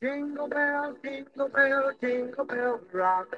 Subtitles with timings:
[0.00, 3.36] Jingle bell, jingle bell, jingle bell rock.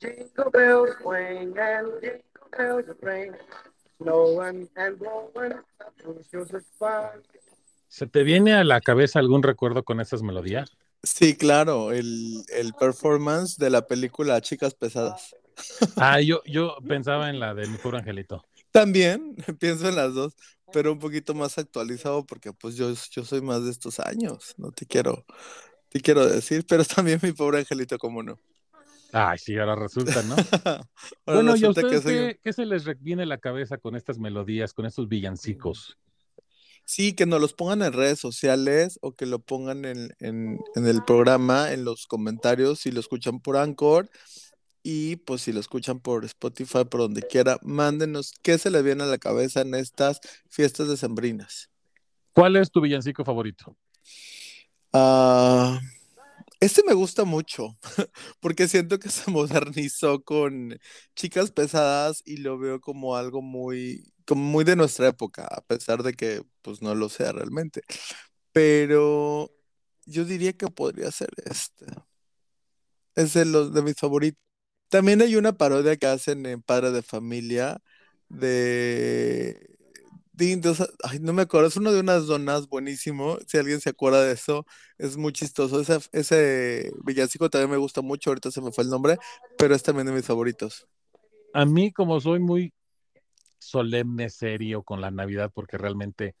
[0.00, 3.32] Jingle bells swing and jingle bells ring.
[4.00, 5.54] Snowing and blowing,
[6.78, 7.22] fun.
[7.88, 10.76] ¿Se te viene a la cabeza algún recuerdo con esas melodías?
[11.02, 15.34] Sí, claro, el, el performance de la película Chicas Pesadas.
[15.96, 18.44] Ah, yo, yo pensaba en la de Mi Puro Angelito.
[18.70, 20.36] También, pienso en las dos,
[20.72, 24.72] pero un poquito más actualizado porque pues yo, yo soy más de estos años, no
[24.72, 25.24] te quiero,
[25.96, 28.38] te quiero decir, pero también mi pobre angelito, como no.
[29.12, 30.36] Ay, sí, ahora resulta, ¿no?
[31.26, 34.84] bueno, ¿y a ustedes qué, se les viene a la cabeza con estas melodías, con
[34.84, 35.96] estos villancicos?
[36.84, 40.86] Sí, que nos los pongan en redes sociales o que lo pongan en, en, en
[40.86, 44.10] el programa, en los comentarios, si lo escuchan por Anchor.
[44.82, 49.02] Y pues si lo escuchan por Spotify, por donde quiera, mándenos qué se les viene
[49.02, 50.20] a la cabeza en estas
[50.50, 51.70] fiestas decembrinas.
[52.34, 53.74] ¿Cuál es tu villancico favorito?
[54.98, 55.78] Ah,
[56.60, 57.76] este me gusta mucho,
[58.40, 60.78] porque siento que se modernizó con
[61.16, 66.02] chicas pesadas y lo veo como algo muy, como muy de nuestra época, a pesar
[66.02, 67.82] de que pues no lo sea realmente.
[68.52, 69.52] Pero
[70.06, 71.86] yo diría que podría ser este.
[73.14, 74.40] Es de los de mis favoritos.
[74.88, 77.80] También hay una parodia que hacen en Padre de Familia
[78.28, 79.75] de
[81.04, 83.38] ay, no me acuerdo, es uno de unas donas buenísimo.
[83.46, 84.66] Si alguien se acuerda de eso,
[84.98, 85.80] es muy chistoso.
[85.80, 89.18] Ese, ese villancico también me gusta mucho, ahorita se me fue el nombre,
[89.58, 90.86] pero es también de mis favoritos.
[91.54, 92.72] A mí, como soy muy
[93.58, 96.36] solemne, serio con la Navidad, porque realmente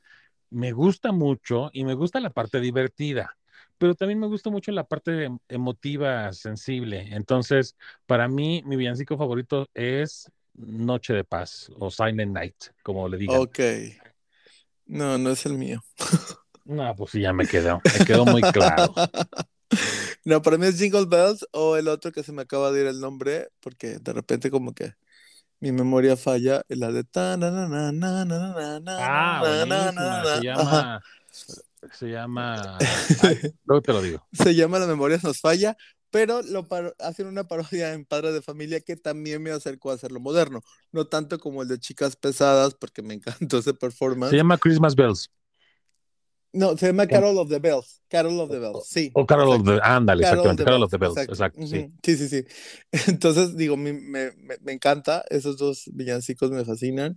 [0.50, 3.36] me gusta mucho y me gusta la parte divertida,
[3.78, 7.08] pero también me gusta mucho la parte emotiva, sensible.
[7.12, 13.18] Entonces, para mí, mi villancico favorito es Noche de Paz o Silent Night, como le
[13.18, 13.36] digan.
[13.40, 13.60] Ok.
[14.86, 15.82] No, no es el mío.
[16.68, 18.92] No, pues sí, ya me quedó, me quedó muy claro.
[20.24, 22.86] No, para mí es Jingle Bells o el otro que se me acaba de ir
[22.88, 24.94] el nombre, porque de repente como que
[25.60, 29.42] mi memoria falla, la de ta na na na na na na ah,
[30.24, 31.00] se llama
[31.92, 32.78] se llama
[33.64, 34.26] luego te lo digo.
[34.32, 35.76] Se llama La memoria nos falla
[36.10, 36.66] pero lo
[36.98, 40.62] hacen una parodia en Padre de Familia que también me acercó a hacerlo moderno,
[40.92, 43.14] no tanto como el de Chicas Pesadas, porque me
[43.50, 44.30] encantó ese performance.
[44.30, 45.30] Se llama Christmas Bells.
[46.52, 48.00] No, se llama Carol of the Bells.
[48.08, 49.10] Carol of the Bells, sí.
[49.12, 51.92] O Carol of the, ándale, exactamente, Carol of the Bells, exacto, sí.
[52.02, 52.16] sí.
[52.16, 52.44] sí, sí,
[53.10, 54.30] Entonces, digo, me, me,
[54.62, 57.16] me, encanta, esos dos villancicos me fascinan.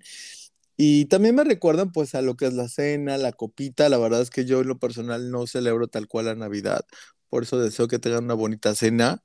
[0.75, 4.21] Y también me recuerdan pues a lo que es la cena, la copita, la verdad
[4.21, 6.85] es que yo en lo personal no celebro tal cual la Navidad,
[7.29, 9.21] por eso deseo que tengan una bonita cena,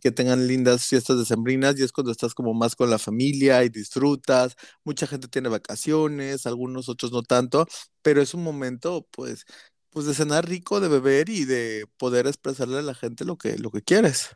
[0.00, 3.68] que tengan lindas fiestas decembrinas y es cuando estás como más con la familia y
[3.68, 4.56] disfrutas.
[4.84, 7.66] Mucha gente tiene vacaciones, algunos otros no tanto,
[8.02, 9.44] pero es un momento pues
[9.90, 13.58] pues de cenar rico, de beber y de poder expresarle a la gente lo que
[13.58, 14.30] lo que quieres.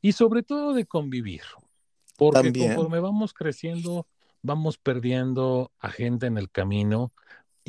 [0.00, 1.42] Y sobre todo de convivir.
[2.16, 4.06] Porque conforme vamos creciendo,
[4.42, 7.12] vamos perdiendo a gente en el camino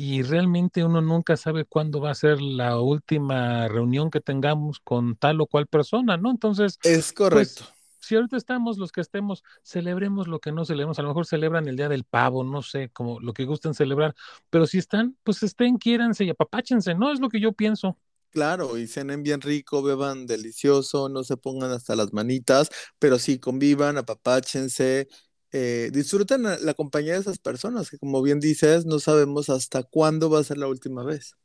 [0.02, 5.14] y realmente uno nunca sabe cuándo va a ser la última reunión que tengamos con
[5.14, 6.30] tal o cual persona, ¿no?
[6.30, 7.64] Entonces, es pues, correcto.
[7.98, 11.68] si ahorita estamos los que estemos, celebremos lo que no celebremos, a lo mejor celebran
[11.68, 14.14] el día del pavo, no sé, como lo que gusten celebrar,
[14.48, 17.12] pero si están, pues estén, quiéranse y apapáchense, ¿no?
[17.12, 17.98] Es lo que yo pienso.
[18.30, 23.38] Claro, y cenen bien rico, beban delicioso, no se pongan hasta las manitas, pero sí
[23.38, 25.08] convivan, apapáchense,
[25.52, 30.30] eh, disfruten la compañía de esas personas, que como bien dices, no sabemos hasta cuándo
[30.30, 31.36] va a ser la última vez.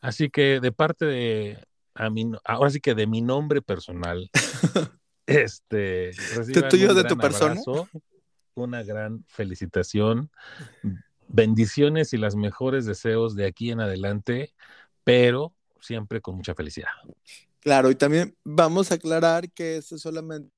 [0.00, 4.30] Así que de parte de, a mí, ahora sí que de mi nombre personal,
[5.26, 6.10] este,
[6.52, 7.60] ¿Te tuyo de tu persona?
[8.54, 10.30] una gran felicitación,
[11.28, 14.54] bendiciones y los mejores deseos de aquí en adelante,
[15.04, 16.88] pero siempre con mucha felicidad.
[17.60, 20.50] Claro, y también vamos a aclarar que esto es solamente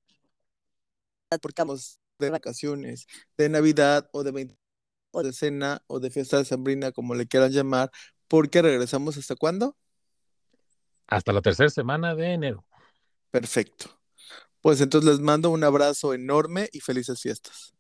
[1.43, 3.07] porque vamos de vacaciones,
[3.37, 4.57] de Navidad o de,
[5.11, 7.91] o de cena o de fiesta de Sembrina, como le quieran llamar,
[8.29, 9.77] porque regresamos hasta cuándo?
[11.07, 12.65] Hasta la tercera semana de enero.
[13.31, 13.99] Perfecto.
[14.61, 17.75] Pues entonces les mando un abrazo enorme y felices fiestas.